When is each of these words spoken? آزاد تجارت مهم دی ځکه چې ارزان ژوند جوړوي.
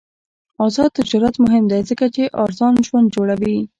آزاد 0.65 0.89
تجارت 0.99 1.35
مهم 1.45 1.63
دی 1.71 1.81
ځکه 1.89 2.05
چې 2.15 2.23
ارزان 2.43 2.73
ژوند 2.87 3.07
جوړوي. 3.15 3.55